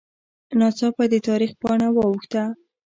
ناڅاپه 0.59 1.03
د 1.11 1.15
تاریخ 1.27 1.51
پاڼه 1.61 1.87
واوښته 1.95 2.43